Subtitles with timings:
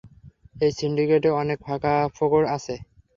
[0.55, 2.75] এই সিন্ডিকেটে অনেক ফাঁকফোকর আছে।